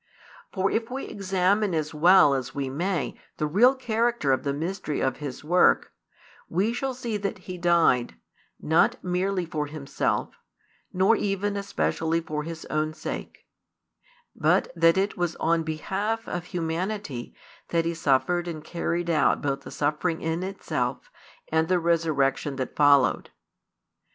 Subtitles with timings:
[0.51, 4.99] For if we examine as well as we may the real character of the mystery
[4.99, 5.91] of His work,
[6.49, 8.15] we shall see that He died,
[8.59, 10.39] not merely for Himself,
[10.91, 13.45] nor even especially for His own sake;
[14.35, 17.35] but that it was on behalf of humanity
[17.69, 21.11] that He suffered and carried out both the suffering in itself
[21.49, 23.29] and the resurrection that followed.